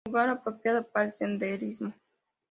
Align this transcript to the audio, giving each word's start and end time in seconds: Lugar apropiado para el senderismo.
Lugar 0.07 0.29
apropiado 0.29 0.83
para 0.87 1.05
el 1.05 1.13
senderismo. 1.13 1.93